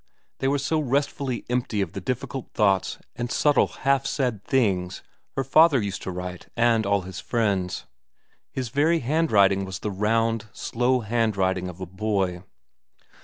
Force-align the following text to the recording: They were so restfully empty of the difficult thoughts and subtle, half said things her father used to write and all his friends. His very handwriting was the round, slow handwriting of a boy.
They 0.39 0.47
were 0.47 0.57
so 0.57 0.79
restfully 0.79 1.45
empty 1.47 1.79
of 1.79 1.93
the 1.93 2.01
difficult 2.01 2.49
thoughts 2.55 2.97
and 3.15 3.31
subtle, 3.31 3.67
half 3.67 4.07
said 4.07 4.43
things 4.43 5.03
her 5.35 5.43
father 5.43 5.79
used 5.79 6.01
to 6.01 6.09
write 6.09 6.47
and 6.57 6.87
all 6.87 7.01
his 7.01 7.19
friends. 7.19 7.85
His 8.51 8.69
very 8.69 9.01
handwriting 9.01 9.63
was 9.63 9.77
the 9.77 9.91
round, 9.91 10.47
slow 10.53 11.01
handwriting 11.01 11.67
of 11.67 11.79
a 11.79 11.85
boy. 11.85 12.41